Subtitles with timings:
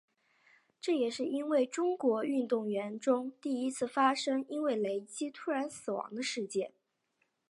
[0.81, 1.23] 这也是
[1.71, 6.73] 中国运动员中第一次发生因为雷击突然死亡的事件。